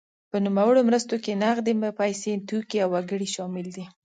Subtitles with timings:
[0.31, 3.85] په نوموړو مرستو کې نغدې پیسې، توکي او وګړي شامل دي.